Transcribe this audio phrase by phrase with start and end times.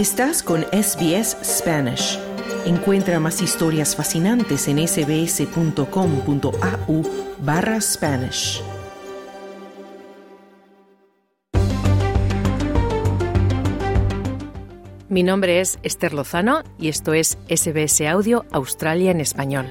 [0.00, 2.18] Estás con SBS Spanish.
[2.64, 5.82] Encuentra más historias fascinantes en sbs.com.au
[7.40, 8.62] barra Spanish.
[15.10, 19.66] Mi nombre es Esther Lozano y esto es SBS Audio Australia en Español.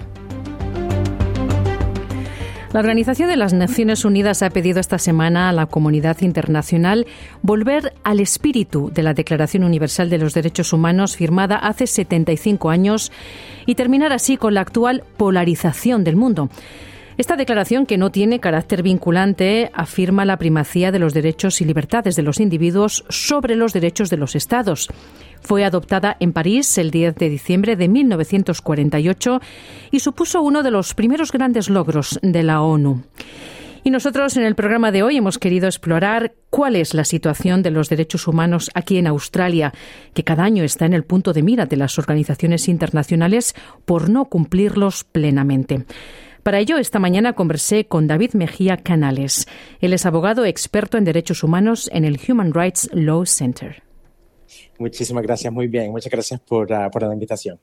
[2.72, 7.08] La Organización de las Naciones Unidas ha pedido esta semana a la comunidad internacional
[7.42, 13.12] volver al espíritu de la Declaración Universal de los Derechos Humanos firmada hace 75 años
[13.66, 16.50] y terminar así con la actual polarización del mundo.
[17.20, 22.16] Esta declaración, que no tiene carácter vinculante, afirma la primacía de los derechos y libertades
[22.16, 24.88] de los individuos sobre los derechos de los Estados.
[25.42, 29.42] Fue adoptada en París el 10 de diciembre de 1948
[29.92, 33.04] y supuso uno de los primeros grandes logros de la ONU.
[33.84, 37.72] Y nosotros en el programa de hoy hemos querido explorar cuál es la situación de
[37.72, 39.74] los derechos humanos aquí en Australia,
[40.14, 44.24] que cada año está en el punto de mira de las organizaciones internacionales por no
[44.24, 45.86] cumplirlos plenamente.
[46.44, 49.48] Para ello, esta mañana conversé con David Mejía Canales.
[49.82, 53.84] Él es abogado experto en derechos humanos en el Human Rights Law Center.
[54.78, 55.92] Muchísimas gracias, muy bien.
[55.92, 57.60] Muchas gracias por, uh, por la invitación.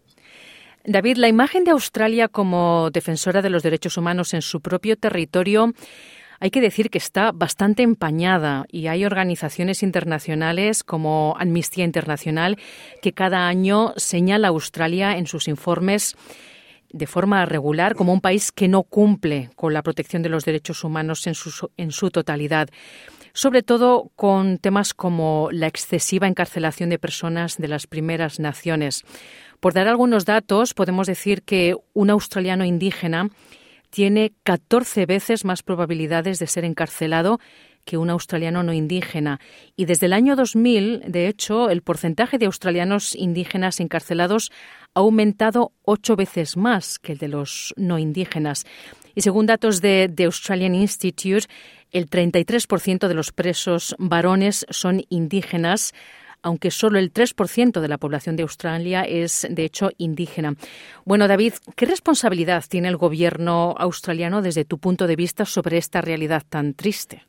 [0.85, 5.73] David, la imagen de Australia como defensora de los derechos humanos en su propio territorio
[6.39, 12.59] hay que decir que está bastante empañada y hay organizaciones internacionales como Amnistía Internacional
[13.03, 16.15] que cada año señala a Australia en sus informes
[16.93, 20.85] de forma regular como un país que no cumple con la protección de los derechos
[20.85, 22.69] humanos en su, en su totalidad
[23.37, 29.05] sobre todo con temas como la excesiva encarcelación de personas de las primeras naciones.
[29.61, 33.29] Por dar algunos datos, podemos decir que un australiano indígena
[33.91, 37.39] tiene 14 veces más probabilidades de ser encarcelado
[37.87, 39.41] que un australiano no indígena.
[39.77, 44.51] Y desde el año 2000, de hecho, el porcentaje de australianos indígenas encarcelados
[44.93, 48.67] ha aumentado ocho veces más que el de los no indígenas.
[49.15, 51.47] Y según datos de The Australian Institute,
[51.93, 55.95] el 33% de los presos varones son indígenas,
[56.43, 60.55] aunque solo el 3% de la población de Australia es, de hecho, indígena.
[61.05, 66.01] Bueno, David, ¿qué responsabilidad tiene el gobierno australiano desde tu punto de vista sobre esta
[66.01, 67.23] realidad tan triste?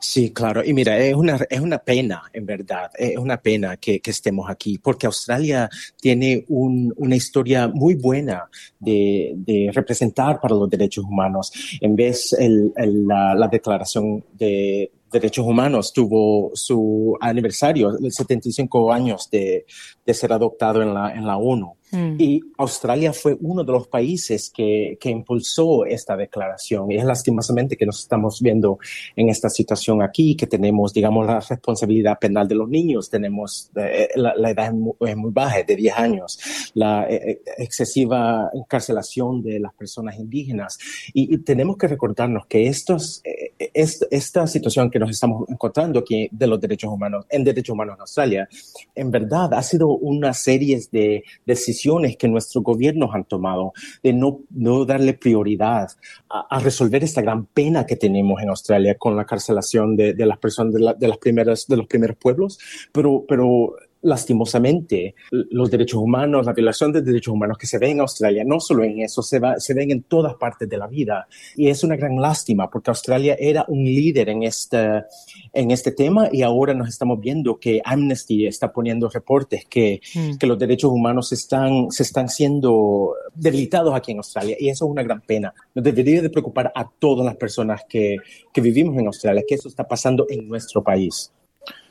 [0.00, 0.64] Sí, claro.
[0.64, 4.78] Y mira, es una, es una pena, en verdad, es una pena que, estemos aquí,
[4.78, 5.68] porque Australia
[6.00, 8.48] tiene un, una historia muy buena
[8.78, 11.52] de, representar para los derechos humanos.
[11.80, 19.28] En vez el, el, la, la declaración de, derechos humanos tuvo su aniversario, 75 años
[19.30, 19.64] de,
[20.04, 21.77] de ser adoptado en la, en la ONU.
[21.90, 22.16] Mm.
[22.18, 26.90] Y Australia fue uno de los países que, que, impulsó esta declaración.
[26.90, 28.78] Y es lastimosamente que nos estamos viendo
[29.16, 33.08] en esta situación aquí, que tenemos, digamos, la responsabilidad penal de los niños.
[33.08, 36.38] Tenemos eh, la, la, edad muy, es muy baja, de 10 años.
[36.74, 40.78] La eh, eh, excesiva encarcelación de las personas indígenas.
[41.14, 46.00] Y, y tenemos que recordarnos que estos, eh, es, esta situación que nos estamos encontrando
[46.00, 48.48] aquí de los derechos humanos, en derechos humanos en Australia,
[48.94, 51.77] en verdad ha sido una serie de decisiones
[52.18, 53.72] que nuestros gobiernos han tomado
[54.02, 55.88] de no, no darle prioridad
[56.28, 60.26] a, a, resolver esta gran pena que tenemos en Australia con la carcelación de, de
[60.26, 62.58] las personas de, la, de, las primeras, de los primeros pueblos,
[62.92, 68.00] pero, pero lastimosamente, los derechos humanos, la violación de derechos humanos que se ve en
[68.00, 71.26] Australia, no solo en eso, se, va, se ven en todas partes de la vida.
[71.56, 75.04] Y es una gran lástima porque Australia era un líder en este,
[75.52, 80.36] en este tema y ahora nos estamos viendo que Amnesty está poniendo reportes que, mm.
[80.38, 84.56] que los derechos humanos están, se están siendo debilitados aquí en Australia.
[84.58, 85.52] Y eso es una gran pena.
[85.74, 88.16] Nos debería de preocupar a todas las personas que,
[88.52, 91.32] que vivimos en Australia, que eso está pasando en nuestro país.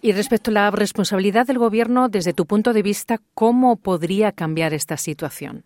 [0.01, 4.73] Y respecto a la responsabilidad del Gobierno, desde tu punto de vista, ¿cómo podría cambiar
[4.73, 5.63] esta situación?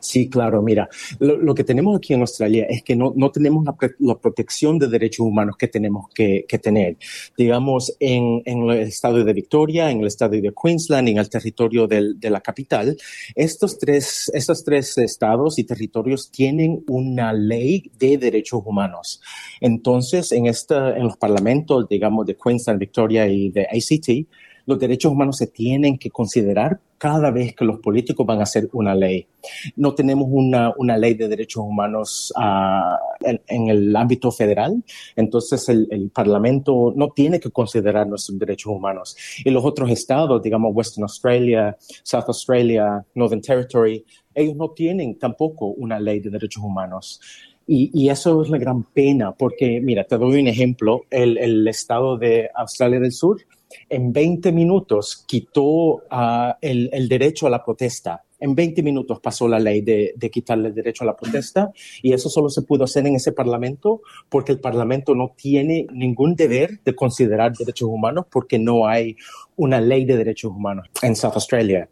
[0.00, 0.88] Sí, claro, mira,
[1.18, 3.64] lo, que tenemos aquí en Australia es que no, no tenemos
[3.98, 6.96] la, protección de derechos humanos que tenemos que, tener.
[7.36, 12.30] Digamos, en, el estado de Victoria, en el estado de Queensland, en el territorio de
[12.30, 12.96] la capital,
[13.34, 19.20] estos tres, estos tres estados y territorios tienen una ley de derechos humanos.
[19.60, 24.28] Entonces, en, esta, en los parlamentos, digamos, de Queensland, Victoria y de ACT,
[24.66, 28.68] los derechos humanos se tienen que considerar cada vez que los políticos van a hacer
[28.74, 29.26] una ley.
[29.74, 34.80] No tenemos una, una ley de derechos humanos uh, en, en, el ámbito federal,
[35.16, 39.16] entonces el, el, Parlamento no tiene que considerar nuestros derechos humanos.
[39.44, 45.66] Y los otros estados, digamos Western Australia, South Australia, Northern Territory, ellos no tienen tampoco
[45.66, 47.20] una ley de derechos humanos.
[47.66, 51.66] Y, y, eso es la gran pena, porque, mira, te doy un ejemplo, el, el
[51.66, 53.40] estado de Australia del Sur,
[53.88, 58.24] en 20 minutos quitó ah, el, derecho a la protesta.
[58.40, 61.70] En 20 minutos pasó la ley de, quitarle el derecho a la protesta
[62.02, 66.34] y eso solo se pudo hacer en ese Parlamento porque el Parlamento no tiene ningún
[66.34, 69.16] deber de considerar derechos humanos porque no hay
[69.56, 71.88] una ley de derechos humanos en South Australia.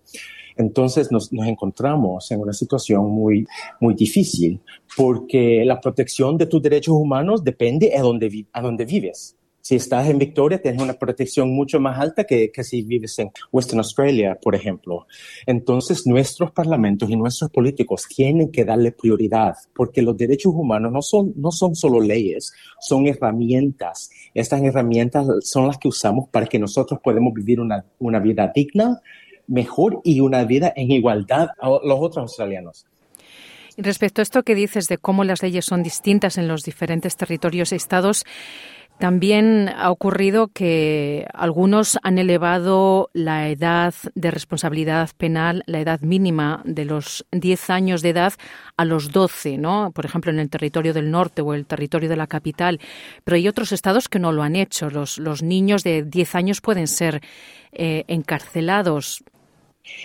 [0.56, 3.46] Entonces nos, encontramos en una situación muy,
[3.80, 4.60] muy difícil
[4.96, 9.36] porque la protección de tus derechos humanos depende a dónde, a dónde vives.
[9.60, 13.30] Si estás en Victoria, tienes una protección mucho más alta que, que, si vives en
[13.52, 15.06] Western Australia, por ejemplo.
[15.46, 21.02] Entonces, nuestros parlamentos y nuestros políticos tienen que darle prioridad, porque los derechos humanos no
[21.02, 24.10] son, no son solo leyes, son herramientas.
[24.34, 29.00] Estas herramientas son las que usamos para que nosotros podamos vivir una, una vida digna,
[29.46, 32.86] mejor y una vida en igualdad a los otros australianos.
[33.76, 37.72] Respecto a esto que dices de cómo las leyes son distintas en los diferentes territorios
[37.72, 38.24] y estados,
[39.00, 46.60] también ha ocurrido que algunos han elevado la edad de responsabilidad penal, la edad mínima
[46.66, 48.34] de los 10 años de edad
[48.76, 49.90] a los 12, ¿no?
[49.92, 52.78] Por ejemplo, en el territorio del norte o el territorio de la capital.
[53.24, 54.90] Pero hay otros estados que no lo han hecho.
[54.90, 57.22] Los, los niños de 10 años pueden ser
[57.72, 59.24] eh, encarcelados.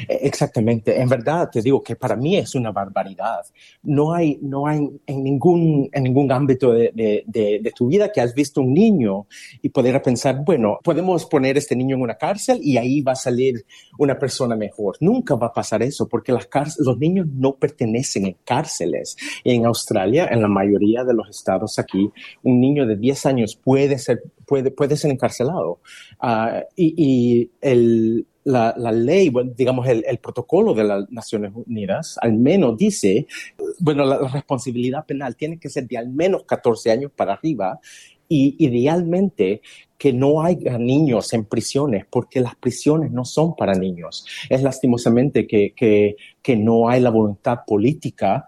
[0.08, 1.00] Exactamente.
[1.00, 3.46] En verdad te digo que para mí es una barbaridad.
[3.84, 8.34] No hay, no hay en ningún, en ningún ámbito de, de, tu vida que has
[8.34, 9.28] visto un niño
[9.62, 13.16] y poder pensar, bueno, podemos poner este niño en una cárcel y ahí va a
[13.16, 13.66] salir
[13.98, 14.96] una persona mejor.
[15.00, 16.48] Nunca va a pasar eso porque las
[16.80, 19.16] los niños no pertenecen en cárceles.
[19.44, 22.10] En Australia, en la mayoría de los estados aquí,
[22.44, 25.80] un niño de 10 años puede ser, puede, puede ser encarcelado.
[26.20, 32.78] Ah, y, y el, la, ley, digamos, el, protocolo de las Naciones Unidas, al menos
[32.78, 33.26] dice,
[33.80, 37.80] bueno, la, responsabilidad penal tiene que ser de al menos 14 años para arriba
[38.30, 39.62] y idealmente
[39.98, 44.26] que no haya niños en prisiones, porque las prisiones no son para niños.
[44.50, 48.46] Es lastimosamente que, que no hay la voluntad política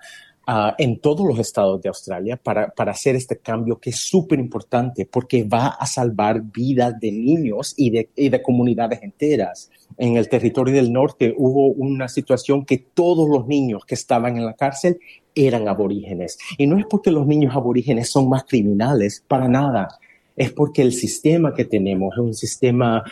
[0.49, 4.39] Ah, en todos los estados de Australia para, para hacer este cambio que es súper
[4.39, 9.69] importante porque va a salvar vidas de niños y de, y de comunidades enteras.
[9.97, 14.45] En el territorio del norte hubo una situación que todos los niños que estaban en
[14.45, 14.99] la cárcel
[15.35, 16.38] eran aborígenes.
[16.57, 19.99] Y no es porque los niños aborígenes son más criminales, para nada.
[20.38, 23.03] Es porque el sistema que tenemos es un sistema,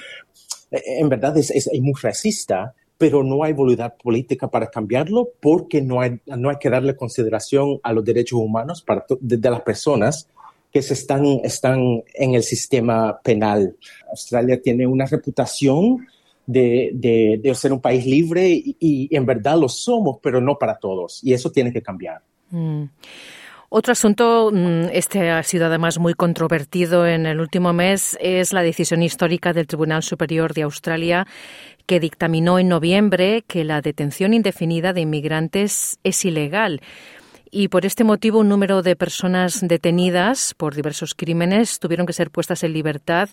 [0.72, 5.82] eh, en verdad, es, es muy racista pero no hay voluntad política para cambiarlo porque
[5.82, 10.30] no hay, no hay que darle consideración a los derechos humanos para de, las personas
[10.72, 13.76] que se están, están en el sistema penal.
[14.10, 16.06] Australia tiene una reputación
[16.46, 21.22] de, de, ser un país libre y, en verdad lo somos, pero no para todos.
[21.24, 22.22] Y eso tiene que cambiar.
[22.52, 22.84] Mm.
[23.70, 28.62] Otro asunto, mm, este ha sido además muy controvertido en el último mes, es la
[28.62, 31.26] decisión histórica del Tribunal Superior de Australia
[31.86, 36.82] que dictaminó en noviembre que la detención indefinida de inmigrantes es ilegal.
[37.52, 42.32] Y por este motivo, un número de personas detenidas por diversos crímenes tuvieron que ser
[42.32, 43.30] puestas en libertad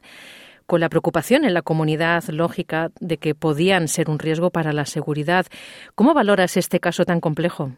[0.67, 4.87] con la preocupación en la comunidad lógica de que podían ser un riesgo para la
[4.87, 5.47] seguridad.
[5.95, 7.73] ¿Cómo valoras este caso tan complejo?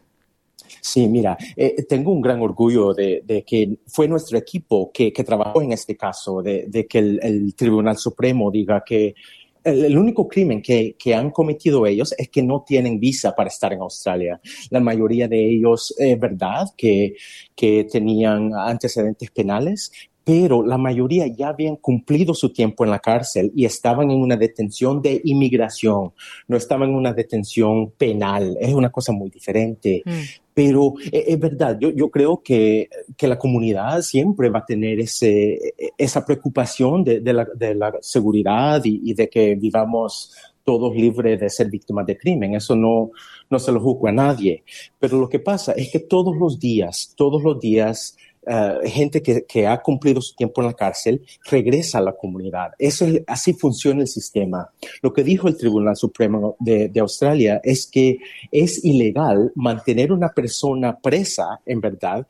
[0.81, 5.71] Sí, mira, eh, tengo un gran orgullo de, que fue nuestro equipo que, trabajó en
[5.71, 9.15] este caso, de, que el, Tribunal Supremo diga que
[9.63, 13.81] el, único crimen que, han cometido ellos es que no tienen visa para estar en
[13.81, 14.39] Australia.
[14.69, 17.15] La mayoría de ellos, es verdad, que,
[17.55, 19.91] que tenían antecedentes penales,
[20.25, 24.35] pero la mayoría ya habían cumplido su tiempo en la cárcel y estaban en una
[24.35, 26.13] detención de inmigración,
[26.47, 28.57] no estaban en una detención penal.
[28.59, 30.01] Es una cosa muy diferente.
[30.03, 30.11] Mm.
[30.51, 34.99] Pero eh, es verdad, yo, yo creo que, que, la comunidad siempre va a tener
[34.99, 35.59] ese,
[35.95, 41.39] esa preocupación de, de, la, de la, seguridad y, y, de que vivamos todos libres
[41.39, 42.55] de ser víctimas de crimen.
[42.55, 43.11] Eso no,
[43.49, 44.63] no se lo juzgo a nadie.
[44.99, 48.17] Pero lo que pasa es que todos los días, todos los días,
[48.47, 52.73] eh, gente que, ha cumplido su tiempo en la cárcel regresa a la comunidad.
[52.77, 54.69] Eso es, así funciona el sistema.
[55.01, 58.19] Lo que dijo el Tribunal Supremo de, Australia es que
[58.51, 62.27] es ilegal mantener una persona presa, en verdad,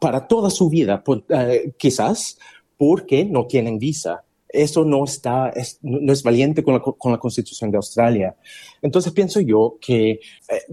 [0.00, 2.38] para toda su vida, eh, quizás
[2.76, 4.23] porque no tienen visa
[4.54, 8.36] eso no está, no es valiente con la, con la, Constitución de Australia.
[8.80, 10.20] Entonces pienso yo que eh,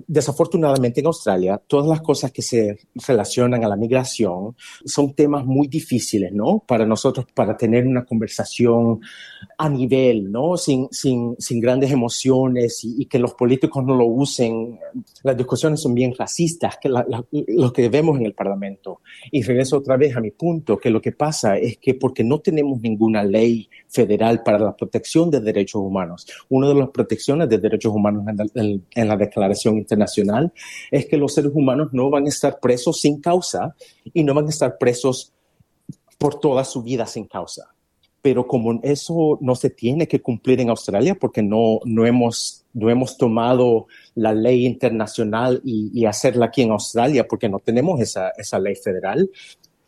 [0.08, 5.68] desafortunadamente en Australia todas las cosas que se relacionan a la migración son temas muy
[5.68, 6.64] difíciles, ¿no?
[6.68, 9.02] Para nosotros, para tener una conversación
[9.58, 10.58] a nivel, ¿no?
[10.58, 14.80] Sin, sin, sin grandes emociones y, que los políticos no lo usen.
[15.24, 19.02] Las discusiones son bien racistas, que lo que vemos en el Parlamento.
[19.32, 22.40] Y regreso otra vez a mi punto, que lo que pasa es que porque no
[22.40, 26.26] tenemos ninguna ley federal para la protección de derechos humanos.
[26.50, 28.26] Una de las protecciones de derechos humanos
[28.56, 30.52] en la, Declaración Internacional
[30.90, 33.76] es que los seres humanos no van a estar presos sin causa
[34.14, 35.34] y no van a estar presos
[36.18, 37.74] por toda su vida sin causa.
[38.22, 42.90] Pero como eso no se tiene que cumplir en Australia porque no, no, hemos, no
[42.90, 48.30] hemos tomado la ley internacional y, y hacerla aquí en Australia porque no tenemos esa,
[48.38, 49.30] esa ley federal,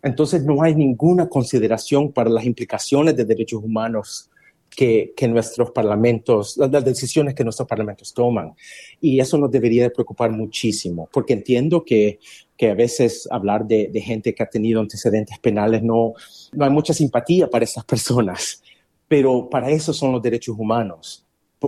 [0.03, 4.29] entonces no hay ninguna consideración para las implicaciones de derechos humanos
[4.75, 8.53] que, nuestros parlamentos, las decisiones que nuestros parlamentos toman.
[8.99, 12.19] Y eso nos debería de preocupar muchísimo, porque entiendo que,
[12.57, 16.13] que a veces hablar de, gente que ha tenido antecedentes penales no,
[16.51, 18.61] no hay mucha simpatía para esas personas,
[19.07, 21.25] pero para eso son los derechos humanos,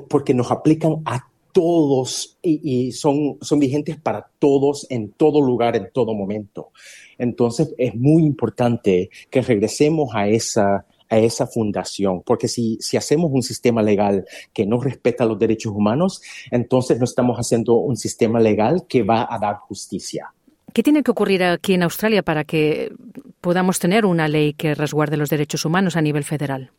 [0.10, 5.89] porque nos aplican a todos y, son, son vigentes para todos en todo lugar, en
[5.94, 6.72] todo momento.
[7.17, 13.31] Entonces es muy importante que regresemos a esa, a esa fundación, porque si, si hacemos
[13.34, 18.39] un sistema legal que no respeta los derechos humanos, entonces no estamos haciendo un sistema
[18.39, 20.34] legal que va a dar justicia.
[20.74, 22.91] ¿Qué tiene que ocurrir aquí en Australia para que
[23.39, 26.72] podamos tener una ley que resguarde los derechos humanos a nivel federal?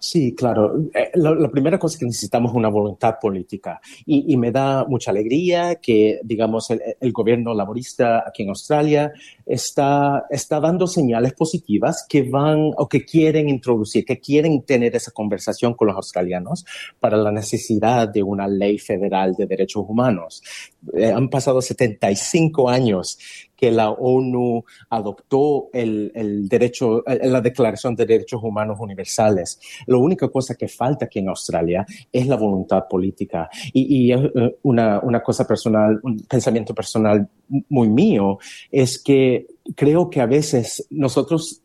[0.00, 0.76] Sí, claro.
[0.94, 5.76] Eh, la, primera cosa es que necesitamos una voluntad política y, me da mucha alegría
[5.76, 9.12] que, digamos, el, gobierno laborista aquí en Australia
[9.46, 15.10] está, está dando señales positivas que van o que quieren introducir, que quieren tener esa
[15.10, 16.64] conversación con los australianos
[17.00, 20.42] para la necesidad de una ley federal de derechos humanos.
[20.96, 23.18] Eh, han pasado 75 años
[23.56, 29.60] que la ONU adoptó el, derecho, la Declaración de Derechos Humanos Universales.
[29.86, 33.48] La única cosa que falta aquí en Australia es la voluntad política.
[33.72, 37.28] Y, eh, una, una cosa personal, un pensamiento personal
[37.68, 38.38] muy mío,
[38.70, 39.33] es que
[39.76, 41.62] creo que a veces nosotros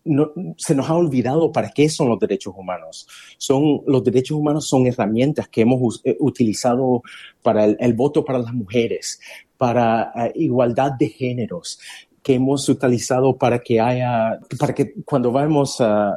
[0.58, 3.08] se nos ha olvidado para qué son los derechos humanos.
[3.38, 7.04] Son, los derechos humanos son herramientas que hemos eh, utilizado
[7.42, 9.20] para el, voto para las mujeres,
[9.58, 11.80] para eh, igualdad de géneros
[12.24, 16.16] que hemos utilizado para que haya, para que cuando vamos a,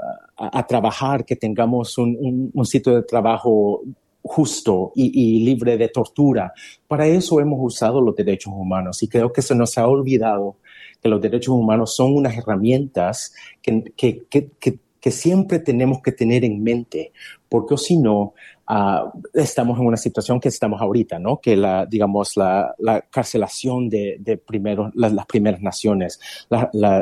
[0.68, 3.82] trabajar, que tengamos un, sitio de trabajo
[4.22, 6.52] justo y, libre de tortura.
[6.88, 10.56] Para eso hemos usado los derechos humanos y creo que se nos ha olvidado
[11.02, 16.44] que los derechos humanos son unas herramientas que, que, que, que siempre tenemos que tener
[16.44, 17.12] en mente,
[17.48, 18.34] porque si no,
[18.70, 21.40] uh, estamos en una situación que estamos ahorita, ¿no?
[21.40, 26.20] Que la, digamos, la, la carcelación de, de primero, las primeras naciones,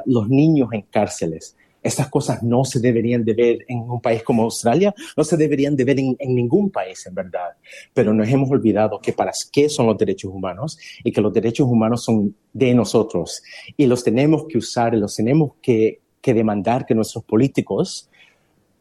[0.06, 4.42] los niños en cárceles, estas cosas no se deberían de ver en un país como
[4.42, 7.50] Australia, no se deberían de ver en, ningún país, en verdad.
[7.94, 11.66] Pero nos hemos olvidado que para qué son los derechos humanos y que los derechos
[11.66, 13.42] humanos son de nosotros
[13.76, 18.08] y los tenemos que usar y los tenemos que, demandar que nuestros políticos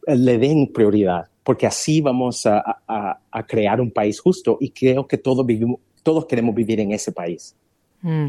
[0.06, 5.18] eh, le den prioridad, porque así vamos a, crear un país justo y creo que
[5.18, 7.56] todos queremos vivir en ese país.
[8.02, 8.28] Mm.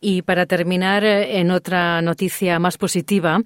[0.00, 3.40] Y para terminar, eh, en otra noticia más positiva,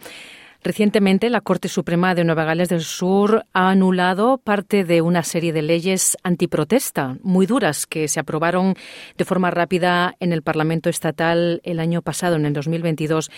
[0.62, 5.54] Recientemente, la Corte Suprema de Nueva Gales del Sur ha anulado parte de una serie
[5.54, 8.74] de leyes antiprotesta muy duras que se aprobaron
[9.16, 13.30] de forma rápida en el Parlamento estatal el año pasado, en el 2022.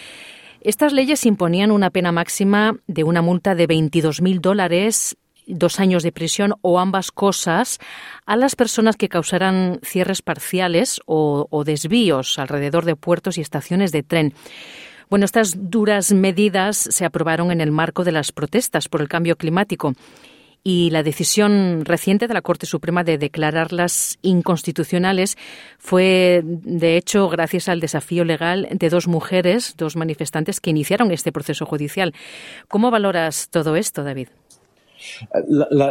[0.62, 6.12] Estas leyes imponían una pena máxima de una multa de 22.000 dólares dos años de
[6.12, 7.79] prisión o ambas cosas
[8.26, 13.93] a las personas que causaran cierres parciales o, o desvíos alrededor de puertos y estaciones
[13.93, 14.35] de tren.
[15.12, 19.37] Bueno, estas duras medidas se aprobaron en el marco de las protestas por el cambio
[19.37, 19.92] climático
[20.64, 25.37] y la decisión reciente de la Corte Suprema de declararlas inconstitucionales
[25.78, 31.31] fue, de hecho, gracias al desafío legal de dos mujeres, dos manifestantes que iniciaron este
[31.31, 32.14] proceso judicial.
[32.69, 34.28] ¿Cómo valoras todo esto, David?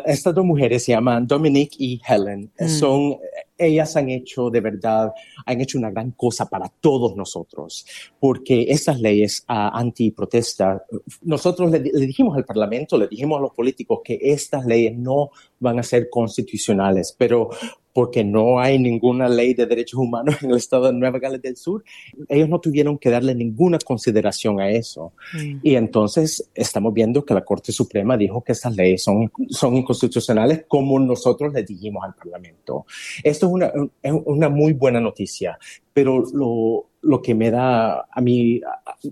[0.06, 2.50] estas dos mujeres se llaman Dominique y Helen.
[2.60, 2.68] Mm.
[2.68, 3.18] Son
[3.58, 5.12] ellas han hecho de verdad,
[5.46, 7.86] han hecho una gran cosa para todos nosotros,
[8.20, 10.84] porque estas leyes uh, antiprotesta,
[11.22, 15.30] nosotros le, dijimos al Parlamento, le dijimos a los políticos que estas leyes no
[15.60, 17.50] van a ser constitucionales, pero
[17.94, 21.58] porque no hay ninguna ley de derechos humanos en el estado de Nueva Gales del
[21.58, 21.84] Sur,
[22.28, 25.14] ellos no tuvieron que darle ninguna consideración a eso.
[25.34, 25.60] Mm.
[25.64, 30.66] Y entonces estamos viendo que la Corte Suprema dijo que esas leyes son, son inconstitucionales
[30.68, 32.86] como nosotros le dijimos al Parlamento.
[33.24, 33.72] Esto es una,
[34.02, 35.58] es una muy buena noticia,
[35.94, 38.62] pero lo, lo que me da a mí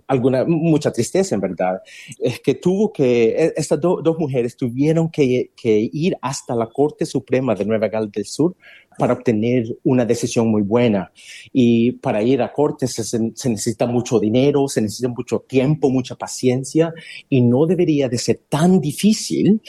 [0.07, 1.81] alguna, mucha tristeza, en verdad,
[2.19, 7.55] es que tuvo que, e, estas dos mujeres tuvieron que, ir hasta la Corte Suprema
[7.55, 8.55] de Nueva Gales del Sur
[8.97, 11.11] para obtener una decisión muy buena.
[11.53, 16.15] Y para ir a corte se, se, necesita mucho dinero, se necesita mucho tiempo, mucha
[16.15, 16.93] paciencia,
[17.29, 19.61] y no debería de ser tan difícil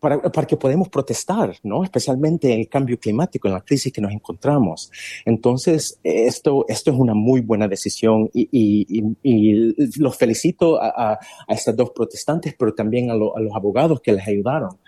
[0.00, 1.84] para, para, que podamos protestar, ¿no?
[1.84, 4.90] Especialmente en el cambio climático, en la crisis que nos encontramos.
[5.24, 11.12] Entonces, esto, esto es una muy buena decisión y, y, y los felicito a, a,
[11.46, 14.78] a, estas dos protestantes, pero también a, lo, a los abogados que les ayudaron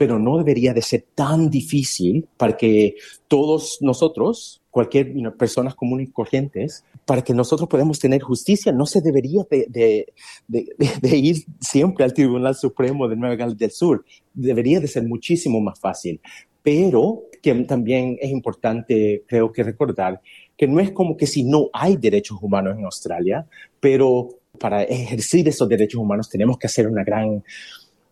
[0.00, 2.94] pero no debería de ser tan difícil para que
[3.28, 8.72] todos nosotros, cualquier you know, personas comunes y corrientes, para que nosotros podamos tener justicia,
[8.72, 10.06] no se debería de, de,
[10.48, 10.66] de,
[11.02, 14.02] de, ir siempre al Tribunal Supremo de Nueva Gales del Sur.
[14.32, 16.18] Debería de ser muchísimo más fácil.
[16.62, 20.22] Pero que también es importante, creo que recordar,
[20.56, 23.46] que no es como que si no hay derechos humanos en Australia,
[23.80, 27.44] pero para ejercer esos derechos humanos tenemos que hacer una gran,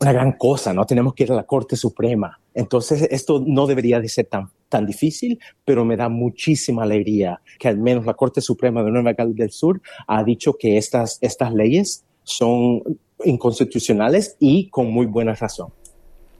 [0.00, 0.84] una gran cosa, ¿no?
[0.84, 2.38] Tenemos que ir a la Corte Suprema.
[2.54, 7.68] Entonces, esto no debería de ser tan, tan difícil, pero me da muchísima alegría que
[7.68, 11.52] al menos la Corte Suprema de Nueva Gales del Sur ha dicho que estas, estas
[11.52, 12.82] leyes son
[13.24, 15.72] inconstitucionales y con muy buena razón.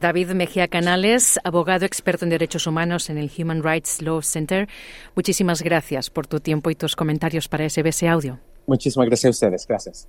[0.01, 4.69] David Mejía Canales, abogado experto en derechos humanos en el Human Rights Law Center.
[5.17, 8.39] Muchísimas gracias por tu tiempo y tus comentarios para SBS Audio.
[8.69, 9.67] Muchísimas gracias a ustedes.
[9.67, 10.09] Gracias.